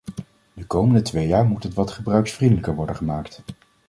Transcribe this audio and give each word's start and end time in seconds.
De 0.53 0.65
komende 0.65 1.01
twee 1.01 1.27
jaar 1.27 1.45
moet 1.45 1.63
het 1.63 1.73
wat 1.73 1.91
gebruikersvriendelijker 1.91 2.75
worden 2.75 2.95
gemaakt. 2.95 3.41